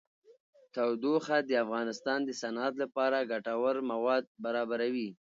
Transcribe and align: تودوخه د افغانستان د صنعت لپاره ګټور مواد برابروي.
تودوخه 0.73 1.37
د 1.49 1.51
افغانستان 1.65 2.19
د 2.25 2.29
صنعت 2.41 2.73
لپاره 2.83 3.27
ګټور 3.31 3.75
مواد 3.91 4.23
برابروي. 4.43 5.09